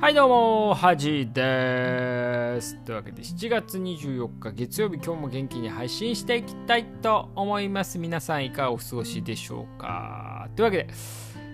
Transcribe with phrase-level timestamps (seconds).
[0.00, 2.74] はいどうも、はじです。
[2.86, 7.98] というわけで7月24日月曜日今日も元気に配信していきたいと思います。
[7.98, 10.88] 皆さんいかがお過ごしでしょうかというわけで、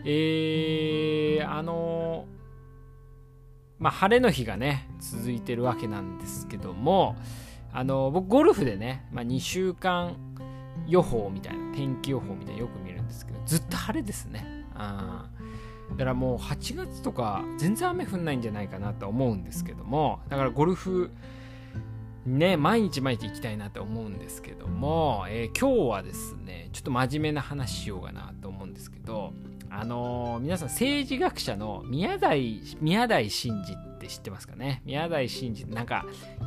[0.05, 2.27] えー、あの
[3.81, 7.17] まあ晴れの日がね、続いてるわけなんですけども、
[7.73, 10.17] あの僕ゴルフでね、まあ、2週間
[10.87, 14.47] 予報みたいな、天気予報みたいなよく見るんですけど、ずっと晴れですね。
[14.73, 15.31] あ
[15.93, 21.11] だからもう8月とか全然雨降んないんじゃないかなと思うんですけどもだからゴルフ
[22.27, 29.33] ね毎日毎日行きたいなと思うんですけども、えー、今日はですねちょっと真面目な話しようかなと思うんですけど
[29.71, 34.83] あのー、皆さん政治学者の宮台宮台真司って知ってますかね？
[34.85, 36.05] 宮台真司なんか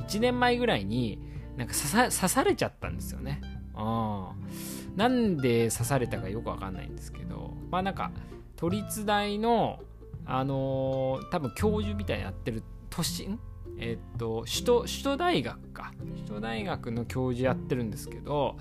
[0.08, 1.20] 1年前ぐらいに
[1.58, 3.42] なんか刺されちゃったんですよね。
[3.76, 4.96] うん。
[4.96, 8.12] なんで刺されたかよくわかんないんですけどまあなんか
[8.60, 9.80] 都立大の、
[10.26, 13.40] あのー、多分教授みたいにやってる都心？
[13.80, 15.94] えっと首都首都大学か。
[16.18, 18.58] 首都大学の教授やってるんですけど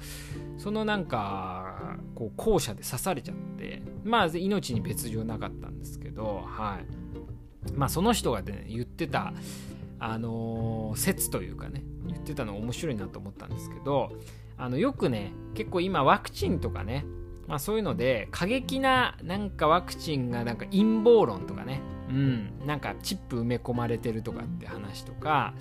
[0.56, 7.72] そのなんかこう校舎で刺されちゃってまあ命に別状なかったんですけどはい。
[7.74, 9.32] まあその人がね言ってた
[9.98, 14.12] あのー、説というかね言ってたの面白いなと思ったんですけど
[14.56, 17.04] あのよくね結構今ワクチンとかね
[17.48, 21.80] まあそういうので過激ななんかワクチンがなんか陰謀論とかね。
[22.08, 22.52] うん。
[22.66, 25.54] なんかチップ埋め込まれてるとかって話とか。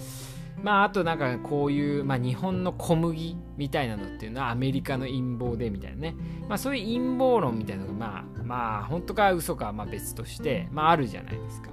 [0.62, 6.16] まああとなんかこういう、まあ、日本の小麦みたいなのっていうのはアメリカの陰謀でみたいなね。
[6.48, 11.70] まあそういう陰謀論みたいなのがまあまあ本当か嘘かはまあ別としてまああるじゃないですか。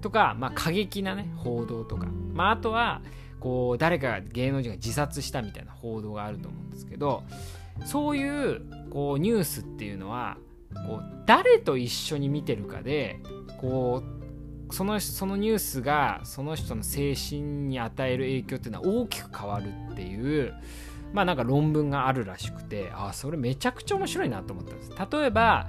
[0.00, 2.06] とかまあ過激なね報道とか。
[2.32, 3.02] まああとは
[3.40, 7.24] こう誰か芸能人が自殺したみたいな報道があると思うんですけど
[7.84, 10.38] そういうこうニュースっていうのは
[10.86, 13.20] こう誰と一緒に見てるかで
[13.60, 14.02] こ
[14.70, 20.54] うそのそのニュースがその人の精神に与える影響っていうのは大きく変わるっていう
[21.12, 24.92] まあなんか論文があるらしくてあそれめちゃくちゃ面白いなと思ったんです。
[25.10, 25.68] 例えば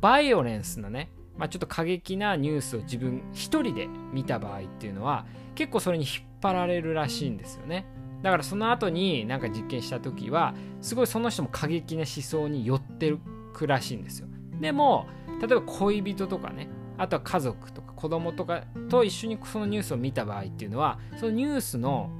[0.00, 7.86] バイオレンスなね、まあ、ちょっと過激なニュースを自分一人で見た場合っていうのは結構それに引っ張られるらしいんですよね。
[8.22, 13.14] だからその後になんか実験した時はすごいその人も過激な思想に寄って
[13.52, 14.28] くらしいんですよ
[14.60, 15.06] でも
[15.40, 22.10] 例えば恋人とかねあとは家族とか子供とかと一緒にそのニュースを見た場合っていうのはそのニュースの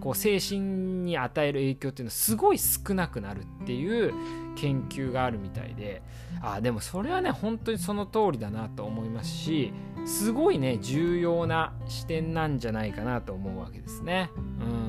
[0.00, 0.60] こう精神
[1.04, 4.12] に与える影響っていうのはすごい少なくなるっていう
[4.54, 6.02] 研究があるみたいで
[6.42, 9.72] あでもそれはね本当にその通りだなと思いますし
[10.04, 14.30] すごいね重要な視点なんじゃないかなと思うわけですね。
[14.36, 14.83] うん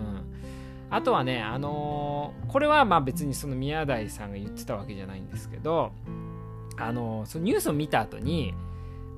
[0.89, 5.91] あとはね、あのー、これはまあ別にその宮台さんが言ってたわけじゃないんですけど、
[6.77, 8.53] あのー、そのニュースを見た後に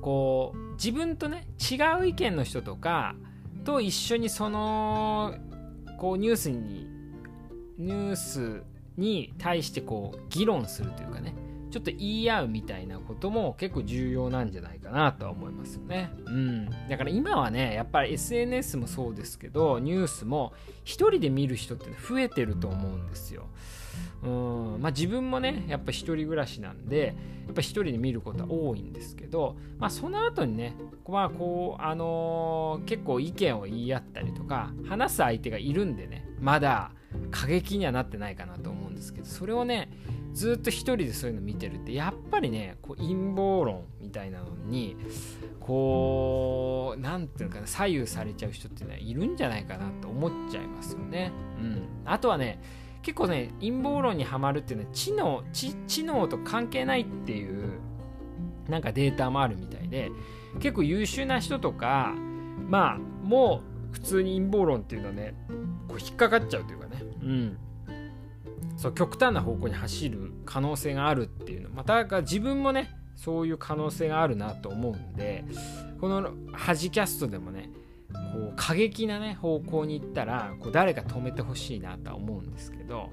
[0.00, 3.16] こう自分とね違う意見の人とか
[3.64, 5.34] と一緒にその
[5.98, 6.88] こうニュースに
[7.76, 8.62] ニュース
[8.96, 11.34] に対してこう議論するというかね
[11.70, 16.10] ちょっと言い合うみたいなことも結構重要なんじゃないかなとは思いますよね。
[16.26, 16.70] うん。
[16.88, 20.52] だから今はね、やっぱり SNS もそうですけど、ニュースも
[20.84, 23.46] 一人で見る人って増えてると思うんですよ。
[24.22, 27.14] うんまあ、自分もねやっぱ一人暮らしなんで
[27.46, 30.74] やっぱ一人で見ることは多いんですけど、まあ、その後にね、
[31.08, 36.90] まあこうあのー、結構意見を言い合ったりとか話す相手がいるんでねまだ
[37.30, 39.88] 過激にはなってないかなと思うんですけどそれをね
[40.38, 44.96] ずっと一人でそういうの見てるってやっぱりねこう陰謀論みたいなのに
[45.58, 51.32] こう何ていうのかな左右されちゃう人っていうのはいるんじゃないかなと思っちゃいますよね。
[51.60, 52.62] うん、あとはね
[53.02, 57.80] 結構ね陰謀論にはまるっていうのは知能知知能と関係ないっていう
[58.68, 60.12] なんかデータもあるみたいで
[60.60, 62.14] 結構優秀な人とか
[62.68, 65.34] まあもう普通に陰謀論っていうのはね
[65.88, 67.02] こう引っかかっちゃうというかね。
[67.22, 67.58] うん。
[68.78, 71.70] そう極端な方向に走る可能性があるっていうの。
[71.70, 75.44] また自分もねそういう可能性があるなと思うんで
[76.00, 77.70] このハジキャストでもね
[78.12, 78.18] こ
[78.52, 83.10] う過激なね方向に行ったらこう誰か止めてほしいなとは思うんですけど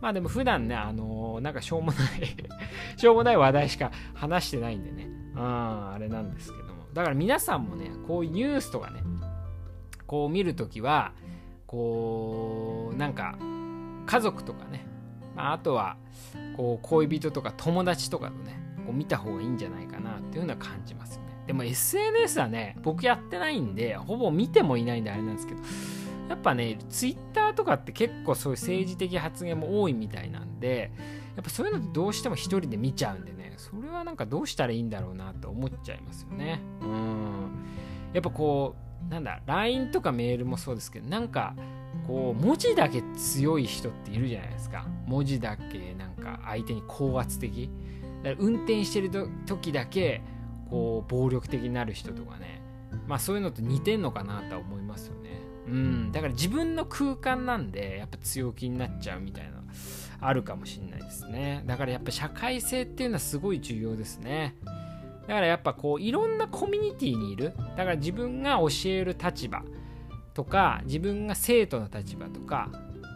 [0.00, 2.36] まあでも普段ねあのー、なんかしょうもない
[2.98, 5.08] しょうもない話題しか話してないんでね。
[5.36, 6.86] ああれなんですけども。
[6.92, 9.04] だから皆さんもねこういうニュースとかね
[10.06, 11.12] こう見るときは
[11.66, 13.36] こうなんか
[14.06, 14.86] 家族とかね、
[15.36, 15.96] まあ、あとは
[16.56, 21.26] こう恋人とか友達とかのねこう見た方がいいんじゃないかなっていうのは感じますよね。
[21.46, 25.60] でも SNS はね僕やってないんでほぼ見てもいないんであれなんですけど
[26.28, 30.90] やっぱね Twitter とかって結構そういう政治的発言も多いみたいなんで
[31.36, 36.60] やっぱそういうのってどうしても一人で見ちゃうんでねそれはなんかどうしたらいいんだろうなと思っちゃいますよね。
[36.82, 37.50] うん。
[38.12, 38.74] やっぱこ
[39.08, 41.54] うなんだ LINE とかメールもそうですけどなんか
[42.06, 44.86] こう文字だけ強い人っているじゃないですか。
[45.06, 47.70] 文字だけなんか相手に高圧的。
[48.22, 49.10] だから運転してる
[49.46, 50.22] 時だけ
[50.70, 52.62] こう暴力的になる人とかね。
[53.06, 55.40] まあそういうのと似てんのかなとは思いますよね。
[55.68, 56.12] うん。
[56.12, 59.62] だから自分の空間なんでやっぱ強気になっちゃうみたいな
[60.20, 61.62] あるかもしれないですね。
[61.66, 64.54] だからやっぱ社会性っていうのはすごい重要ですね。
[65.26, 67.52] だからやっぱこういろんなコミュニティにいる。
[67.76, 69.62] だから自分が教える立場。
[70.36, 72.68] とか自分が生徒の立場とか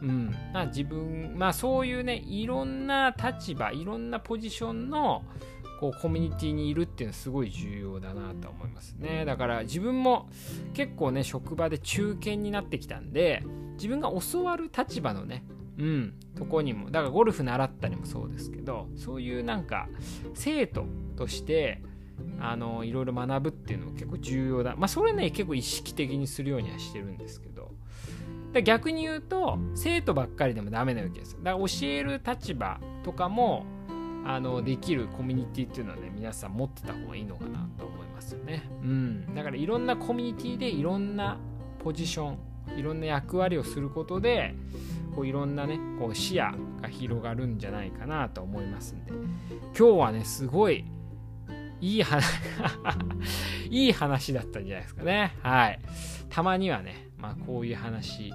[0.02, 0.34] うん。
[0.54, 5.22] まあ、自分まあそういうねいろんな立場いろんなポジションの
[5.78, 9.26] こうコミュニティにいるっていうのはすごい重要だなと思いますね。
[9.26, 10.30] だから自分も
[10.72, 13.42] 結構ね職場で中堅になってきたんで
[13.74, 15.44] 自分が教わる立場のね
[15.78, 19.88] うん、とこにもだからゴルフ習ったりもそうですけどそういうなんか
[20.34, 20.84] 生徒
[21.16, 21.80] として
[22.40, 24.74] あのいろいろ学ぶっていうのも結構重要だ。
[24.76, 27.70] まあそれね結構意識的にするようにはしてるんですけど。
[28.64, 33.64] 逆に言うと生徒ばっかりでもダメなわけですだから教える立場とかも
[34.24, 38.68] あのできるコミュニティっていうのはね皆さん持ってた方がいいのかなと思いますよね。
[38.82, 39.34] うん。
[39.34, 41.38] だからいろんなコミュニティでいろんな
[41.82, 42.38] ポジション
[42.78, 44.54] いろんな役割をすることで
[45.14, 46.52] こういろんなねこう視野
[46.82, 49.12] が広がるんじゃないかなと思いますんで。
[49.76, 50.84] 今日はねすごい
[51.80, 52.24] いい話
[53.70, 55.36] いい話だったんじゃないですかね。
[55.42, 55.80] はい。
[56.28, 58.32] たまにはねまあこういう話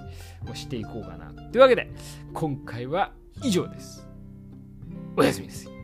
[0.50, 1.30] をしていこうかな。
[1.50, 1.90] というわけで
[2.32, 3.12] 今回は
[3.42, 4.06] 以上です。
[5.16, 5.75] おやすみです。